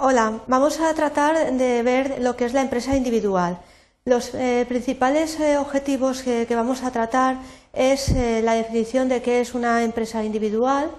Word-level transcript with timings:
Hola, 0.00 0.42
vamos 0.46 0.78
a 0.78 0.94
tratar 0.94 1.54
de 1.54 1.82
ver 1.82 2.22
lo 2.22 2.36
que 2.36 2.44
es 2.44 2.52
la 2.52 2.60
empresa 2.60 2.94
individual. 2.94 3.58
Los 4.04 4.32
eh, 4.32 4.64
principales 4.68 5.40
eh, 5.40 5.58
objetivos 5.58 6.22
que, 6.22 6.46
vamos 6.54 6.84
a 6.84 6.92
tratar 6.92 7.38
es 7.72 8.10
eh, 8.10 8.40
la 8.44 8.54
definición 8.54 9.08
de 9.08 9.22
qué 9.22 9.40
es 9.40 9.54
una 9.54 9.82
empresa 9.82 10.22
individual, 10.22 10.92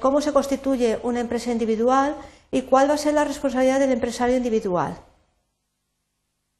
cómo 0.00 0.22
se 0.22 0.32
constituye 0.32 0.98
una 1.02 1.20
empresa 1.20 1.52
individual 1.52 2.16
y 2.50 2.62
cuál 2.62 2.88
va 2.88 2.94
a 2.94 3.04
ser 3.04 3.12
la 3.12 3.24
responsabilidad 3.24 3.78
del 3.78 3.92
empresario 3.92 4.38
individual. 4.38 4.96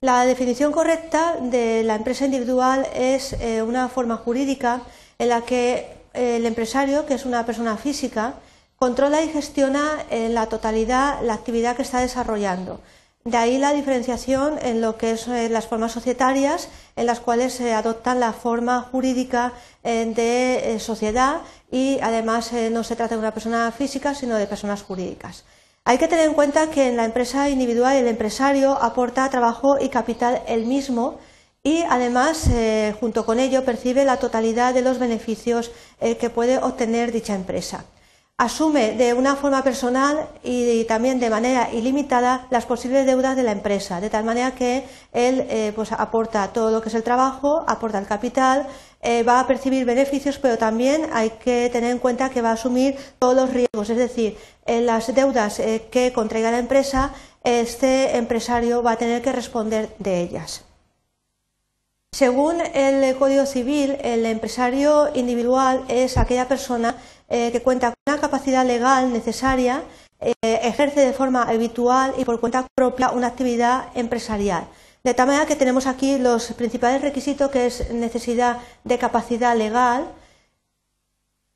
La 0.02 0.27
definición 0.27 0.70
correcta 0.70 1.37
de 1.41 1.83
la 1.83 1.95
empresa 1.95 2.27
individual 2.27 2.87
es 2.95 3.34
una 3.66 3.88
forma 3.88 4.19
jurídica 4.19 4.83
en 5.19 5.30
la 5.30 5.41
que 5.41 5.96
el 6.12 6.45
empresario, 6.45 7.06
que 7.06 7.15
es 7.15 7.24
una 7.24 7.46
persona 7.46 7.78
física, 7.78 8.34
controla 8.77 9.23
y 9.23 9.28
gestiona 9.28 10.05
en 10.10 10.34
la 10.34 10.46
totalidad 10.46 11.23
la 11.23 11.34
actividad 11.34 11.77
que 11.77 11.83
está 11.83 12.01
desarrollando. 12.01 12.80
De 13.24 13.38
ahí 13.38 13.56
la 13.56 13.73
diferenciación 13.73 14.59
en 14.60 14.83
lo 14.83 14.98
que 14.98 15.16
son 15.16 15.34
eh, 15.34 15.48
las 15.48 15.66
formas 15.66 15.92
societarias, 15.92 16.69
en 16.95 17.06
las 17.06 17.20
cuales 17.20 17.55
se 17.55 17.73
adopta 17.73 18.14
la 18.14 18.34
forma 18.34 18.83
jurídica 18.83 19.55
eh, 19.83 20.12
de 20.14 20.74
eh, 20.74 20.78
sociedad 20.78 21.41
y 21.70 21.98
además 22.02 22.52
no 22.52 22.84
se 22.84 22.97
trata 22.97 23.14
de 23.14 23.20
una 23.20 23.33
persona 23.33 23.73
física, 23.73 24.14
sino 24.14 24.37
de 24.37 24.47
personas 24.47 24.83
jurídicas. 24.83 25.45
Hay 25.86 25.97
que 25.97 26.06
tener 26.06 26.28
en 26.28 26.34
cuenta 26.34 26.70
que 26.70 26.88
en 26.88 26.98
la 26.98 27.06
empresa 27.06 27.48
individual 27.48 27.97
el 27.97 28.09
empresario 28.09 28.72
aporta 28.72 29.30
trabajo 29.30 29.78
y 29.80 29.88
capital 29.88 30.42
él 30.47 30.66
mismo 30.66 31.19
y 31.62 31.83
además, 31.88 32.50
junto 33.00 33.25
con 33.25 33.41
ello, 33.41 33.64
percibe 33.64 34.05
la 34.05 34.19
totalidad 34.19 34.75
de 34.75 34.83
los 34.83 34.98
beneficios 34.98 35.72
que 35.98 36.30
puede 36.30 36.59
obtener 36.59 37.11
dicha 37.11 37.34
empresa 37.34 37.84
asume 38.37 38.92
de 38.97 39.14
una 39.14 39.36
forma 39.36 39.62
personal 39.62 40.28
y 40.42 40.84
también 40.84 41.20
de 41.20 41.31
manera 41.31 41.70
ilimitada 41.72 42.48
las 42.50 42.67
posibles 42.67 43.06
deudas 43.06 43.36
de 43.36 43.45
la 43.45 43.53
empresa, 43.53 44.00
de 44.00 44.11
tal 44.11 44.25
manera 44.25 44.56
que 44.56 44.84
él 45.12 45.47
eh, 45.48 45.72
pues 45.75 45.92
aporta 45.92 46.53
todo 46.53 46.73
lo 46.73 46.83
que 46.83 46.89
es 46.89 46.95
el 46.97 47.05
trabajo, 47.05 47.64
aporta 47.69 47.98
el 47.98 48.06
capital, 48.06 48.67
eh, 49.03 49.23
va 49.23 49.39
a 49.39 49.47
percibir 49.47 49.84
beneficios, 49.84 50.39
pero 50.39 50.58
también 50.58 51.08
hay 51.12 51.31
que 51.31 51.70
tener 51.73 51.92
en 51.92 51.98
cuenta 51.98 52.31
que 52.31 52.42
va 52.42 52.50
a 52.50 52.55
asumir 52.55 52.97
todos 53.20 53.36
los 53.36 53.50
riesgos, 53.50 53.89
es 53.91 53.98
decir, 53.98 54.36
en 54.67 54.86
las 54.86 55.14
deudas 55.14 55.61
eh, 55.61 55.86
que 55.91 56.12
contraiga 56.12 56.51
la 56.51 56.58
empresa, 56.58 57.12
este 57.45 58.17
empresario 58.17 58.83
va 58.83 58.92
a 58.92 58.97
tener 58.97 59.23
que 59.23 59.30
responder 59.30 59.95
de 59.98 60.23
ellas. 60.23 60.64
Según 62.14 62.61
el 62.61 63.17
Código 63.17 63.45
Civil, 63.45 63.97
el 64.01 64.25
empresario 64.25 65.11
individual 65.14 65.84
es 65.89 66.17
aquella 66.17 66.47
persona 66.47 66.97
eh, 67.28 67.50
que 67.53 67.62
cuenta 67.62 67.89
con 67.89 68.14
una 68.14 68.20
capacidad 68.20 68.67
legal 68.67 69.12
necesaria, 69.12 69.83
eh, 70.20 70.34
ejerce 70.42 71.00
de 71.00 71.12
forma 71.12 71.42
habitual 71.42 72.14
y 72.19 72.25
por 72.25 72.39
cuenta 72.39 72.67
propia 72.75 73.11
una 73.11 73.28
actividad 73.28 73.86
empresarial. 73.94 74.67
De 75.03 75.14
tal 75.14 75.27
manera 75.27 75.47
que 75.47 75.56
tenemos 75.56 75.86
aquí 75.86 76.19
los 76.19 76.52
principales 76.52 77.02
requisitos 77.02 77.50
que 77.50 77.67
es 77.67 77.91
necesidad 77.92 78.58
de 78.84 78.98
capacidad 78.98 79.56
legal, 79.56 80.06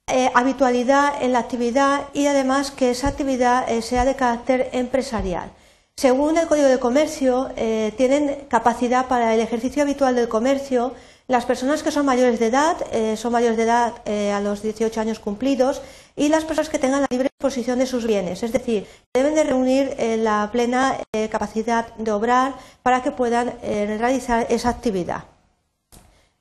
eh, 0.07 0.31
habitualidad 0.35 1.23
en 1.23 1.33
la 1.35 1.41
actividad 1.41 2.09
y 2.15 2.27
además 2.27 2.71
que 2.71 2.91
esa 2.91 3.09
actividad 3.09 3.69
sea 3.81 4.07
de 4.07 4.17
carácter 4.17 4.71
empresarial. 4.73 5.51
Según 5.97 6.39
el 6.39 6.47
Código 6.47 6.69
de 6.69 6.79
Comercio, 6.79 7.51
tienen 7.97 8.47
capacidad 8.49 9.07
para 9.09 9.35
el 9.35 9.41
ejercicio 9.41 9.83
habitual 9.83 10.15
del 10.15 10.29
comercio 10.29 10.95
las 11.29 11.47
personas 11.47 11.83
que 11.83 11.93
son 11.93 12.05
mayores 12.05 12.41
de 12.41 12.47
edad, 12.47 12.77
eh, 12.91 13.17
son 13.17 13.33
mayores 13.33 13.57
de 13.57 13.63
edad 13.63 14.03
eh, 14.07 14.33
a 14.33 14.41
los 14.41 14.63
18 14.63 15.01
años 15.01 15.21
cumplidos, 15.21 15.83
y 16.17 16.29
las 16.29 16.45
personas 16.45 16.71
que 16.71 16.81
tengan 16.81 17.03
la 17.03 17.07
libre 17.11 17.29
disposición 17.29 17.79
de 17.79 17.87
sus 17.87 18.07
bienes, 18.07 18.43
es 18.43 18.51
decir, 18.51 18.89
deben 19.15 19.37
de 19.37 19.45
reunir 19.45 19.95
la 20.19 20.49
plena 20.51 20.97
capacidad 21.31 21.95
de 21.97 22.11
obrar 22.11 22.55
para 22.83 23.05
que 23.05 23.13
puedan 23.13 23.55
realizar 23.63 24.49
esa 24.51 24.71
actividad. 24.71 25.27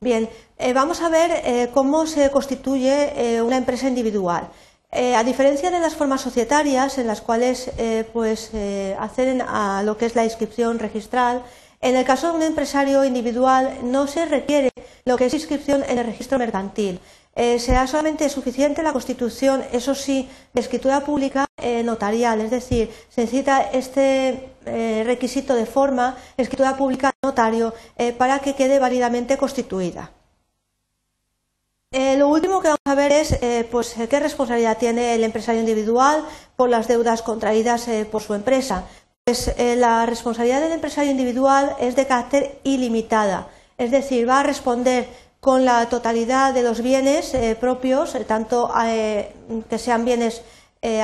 Bien, 0.01 0.27
vamos 0.73 1.01
a 1.01 1.09
ver 1.09 1.69
cómo 1.75 2.07
se 2.07 2.31
constituye 2.31 3.39
una 3.43 3.57
empresa 3.57 3.87
individual. 3.87 4.49
Eh, 4.91 5.15
a 5.15 5.23
diferencia 5.23 5.69
de 5.69 5.79
las 5.79 5.95
formas 5.95 6.21
societarias 6.21 6.97
en 6.97 7.07
las 7.07 7.19
cuales 7.19 7.69
eh, 7.77 8.05
pues, 8.13 8.51
eh, 8.53 8.95
acceden 8.97 9.41
a 9.41 9.83
lo 9.83 9.97
que 9.97 10.05
es 10.05 10.15
la 10.15 10.23
inscripción 10.23 10.79
registral, 10.79 11.43
en 11.81 11.95
el 11.95 12.05
caso 12.05 12.31
de 12.31 12.37
un 12.37 12.43
empresario 12.43 13.03
individual 13.03 13.77
no 13.83 14.07
se 14.07 14.25
requiere 14.25 14.71
lo 15.05 15.17
que 15.17 15.25
es 15.25 15.33
inscripción 15.33 15.83
en 15.87 15.97
el 15.97 16.05
registro 16.05 16.39
mercantil. 16.39 16.99
será 17.35 17.85
solamente 17.85 18.27
suficiente 18.29 18.81
la 18.81 18.93
constitución, 18.93 19.63
eso 19.71 19.93
sí, 19.93 20.27
de 20.53 20.61
escritura 20.61 21.01
pública 21.01 21.45
notarial, 21.83 22.41
es 22.41 22.49
decir, 22.49 22.89
se 23.09 23.21
necesita 23.21 23.61
este 23.71 24.49
requisito 25.05 25.53
de 25.53 25.67
forma, 25.67 26.17
escritura 26.35 26.75
pública 26.75 27.13
notario, 27.21 27.73
para 28.17 28.39
que 28.39 28.55
quede 28.55 28.79
válidamente 28.79 29.37
constituida. 29.37 30.11
Eh, 31.91 32.17
lo 32.17 32.27
último 32.27 32.59
que 32.61 32.67
vamos 32.67 32.81
a 32.83 32.95
ver 32.95 33.13
es 33.13 33.31
eh, 33.41 33.65
pues, 33.71 33.95
qué 34.09 34.19
responsabilidad 34.19 34.77
tiene 34.77 35.15
el 35.15 35.23
empresario 35.23 35.61
individual 35.61 36.21
por 36.57 36.69
las 36.69 36.89
deudas 36.89 37.21
contraídas 37.21 37.87
eh, 37.87 38.05
por 38.05 38.21
su 38.21 38.33
empresa. 38.33 38.83
Pues 39.27 39.53
la 39.57 40.05
responsabilidad 40.05 40.61
del 40.61 40.71
empresario 40.71 41.11
individual 41.11 41.75
es 41.81 41.97
de 41.97 42.07
carácter 42.07 42.59
ilimitada, 42.63 43.49
es 43.77 43.91
decir, 43.91 44.25
va 44.25 44.39
a 44.39 44.43
responder 44.43 45.05
con 45.41 45.65
la 45.65 45.89
totalidad 45.89 46.53
de 46.53 46.63
los 46.63 46.81
bienes 46.81 47.35
propios, 47.59 48.15
tanto 48.25 48.71
que 49.69 49.77
sean 49.77 50.05
bienes 50.05 50.43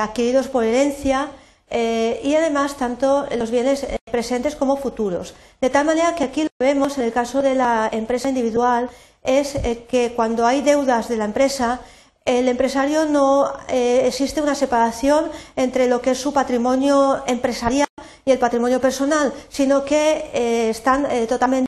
adquiridos 0.00 0.48
por 0.48 0.64
herencia 0.64 1.28
y 1.70 2.34
además 2.34 2.78
tanto 2.78 3.26
los 3.36 3.50
bienes 3.50 3.86
presentes 4.10 4.56
como 4.56 4.78
futuros. 4.78 5.34
De 5.60 5.68
tal 5.68 5.84
manera 5.84 6.14
que 6.14 6.24
aquí 6.24 6.44
lo 6.44 6.50
vemos 6.58 6.96
en 6.96 7.04
el 7.04 7.12
caso 7.12 7.42
de 7.42 7.54
la 7.54 7.90
empresa 7.92 8.30
individual 8.30 8.88
es 9.22 9.54
eh, 9.54 9.84
que 9.86 10.14
cuando 10.16 10.46
hay 10.46 10.62
deudas 10.62 11.10
de 11.10 11.18
la 11.18 11.26
empresa, 11.26 11.80
el 12.24 12.48
empresario 12.48 13.04
no 13.04 13.52
eh, 13.68 14.04
existe 14.06 14.40
una 14.40 14.54
separación 14.54 15.30
entre 15.56 15.88
lo 15.88 16.00
que 16.00 16.12
es 16.12 16.18
su 16.18 16.32
patrimonio 16.32 17.22
empresarial 17.26 17.83
y 18.24 18.30
el 18.30 18.38
patrimonio 18.38 18.80
personal, 18.80 19.32
sino 19.48 19.84
que 19.84 20.30
eh, 20.32 20.70
están 20.70 21.06
totalmente 21.28 21.66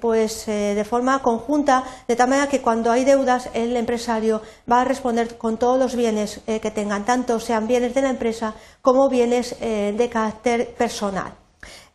pues 0.00 0.46
de 0.46 0.84
forma 0.84 1.20
conjunta, 1.20 1.84
de 2.06 2.16
tal 2.16 2.28
manera 2.28 2.48
que 2.48 2.60
cuando 2.60 2.90
hay 2.90 3.04
deudas 3.04 3.50
el 3.54 3.76
empresario 3.76 4.40
va 4.70 4.82
a 4.82 4.84
responder 4.84 5.36
con 5.36 5.56
todos 5.58 5.78
los 5.78 5.96
bienes 5.96 6.40
que 6.46 6.70
tengan, 6.70 7.04
tanto 7.04 7.40
sean 7.40 7.66
bienes 7.66 7.94
de 7.94 8.02
la 8.02 8.10
empresa 8.10 8.54
como 8.82 9.08
bienes 9.08 9.56
de 9.60 10.08
carácter 10.10 10.74
personal. 10.74 11.34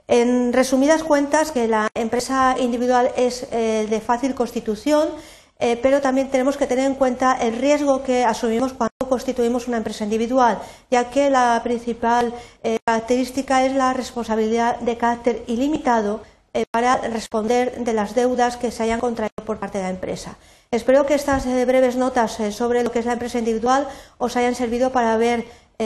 En 0.10 0.54
resumidas 0.54 1.04
cuentas, 1.04 1.52
que 1.52 1.68
la 1.68 1.88
empresa 1.94 2.56
individual 2.58 3.12
es 3.16 3.46
eh, 3.52 3.86
de 3.88 4.02
fácil 4.02 4.34
constitución, 4.34 5.08
eh, 5.60 5.78
pero 5.84 6.02
también 6.02 6.32
tenemos 6.32 6.58
que 6.58 6.66
tener 6.66 6.88
en 6.88 6.96
cuenta 6.96 7.38
el 7.40 7.56
riesgo 7.56 8.02
que 8.02 8.26
asumimos 8.26 8.74
cuando 8.74 8.89
constituimos 9.10 9.68
una 9.68 9.78
empresa 9.78 10.04
individual, 10.04 10.60
ya 10.90 11.10
que 11.10 11.30
la 11.30 11.60
principal 11.64 12.34
eh, 12.64 12.78
característica 12.86 13.66
es 13.66 13.74
la 13.74 13.94
responsabilidad 13.94 14.80
de 14.80 14.98
carácter 14.98 15.44
ilimitado 15.48 16.22
para 16.72 16.98
responder 16.98 17.84
de 17.84 17.94
las 17.94 18.16
deudas 18.16 18.58
que 18.58 18.72
se 18.72 18.82
hayan 18.82 19.00
contraído 19.00 19.46
por 19.46 19.60
parte 19.60 19.78
de 19.78 19.84
la 19.84 19.92
empresa. 19.92 20.36
Espero 20.72 21.06
que 21.06 21.14
estas 21.14 21.46
breves 21.46 21.96
notas 21.96 22.40
sobre 22.52 22.84
lo 22.84 22.92
que 22.92 23.00
es 23.00 23.06
la 23.06 23.14
empresa 23.14 23.38
individual 23.38 23.88
os 24.18 24.36
hayan 24.36 24.56
servido 24.56 24.92
para 24.92 25.16
ver 25.16 25.46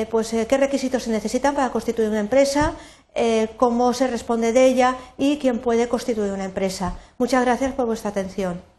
pues, 0.10 0.34
qué 0.48 0.58
requisitos 0.58 1.04
se 1.04 1.12
necesitan 1.12 1.54
para 1.54 1.70
constituir 1.70 2.08
una 2.08 2.22
empresa, 2.22 2.74
eh, 3.16 3.50
cómo 3.58 3.94
se 3.94 4.08
responde 4.08 4.54
de 4.54 4.66
ella 4.66 4.96
y 5.18 5.38
quién 5.38 5.60
puede 5.60 5.88
constituir 5.88 6.32
una 6.32 6.46
empresa. 6.46 6.98
Muchas 7.20 7.46
gracias 7.46 7.74
por 7.74 7.86
vuestra 7.86 8.10
atención. 8.10 8.73